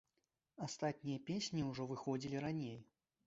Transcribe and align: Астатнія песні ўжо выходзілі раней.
Астатнія 0.67 1.19
песні 1.27 1.63
ўжо 1.67 1.87
выходзілі 1.91 2.43
раней. 2.47 2.77